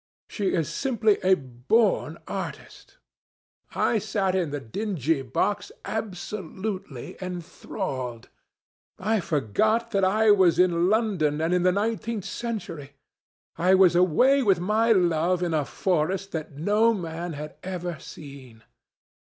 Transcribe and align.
She 0.27 0.55
is 0.55 0.67
simply 0.67 1.19
a 1.23 1.35
born 1.35 2.17
artist. 2.27 2.97
I 3.75 3.99
sat 3.99 4.33
in 4.33 4.49
the 4.49 4.59
dingy 4.59 5.21
box 5.21 5.71
absolutely 5.85 7.17
enthralled. 7.21 8.27
I 8.97 9.19
forgot 9.19 9.91
that 9.91 10.03
I 10.03 10.31
was 10.31 10.57
in 10.57 10.89
London 10.89 11.39
and 11.39 11.53
in 11.53 11.61
the 11.61 11.71
nineteenth 11.71 12.25
century. 12.25 12.93
I 13.59 13.75
was 13.75 13.95
away 13.95 14.41
with 14.41 14.59
my 14.59 14.91
love 14.91 15.43
in 15.43 15.53
a 15.53 15.65
forest 15.65 16.31
that 16.31 16.53
no 16.57 16.95
man 16.95 17.33
had 17.33 17.53
ever 17.61 17.99
seen. 17.99 18.63